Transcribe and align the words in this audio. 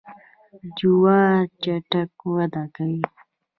جوار 0.77 1.41
چټک 1.63 2.11
وده 2.35 2.63
کوي. 2.75 3.01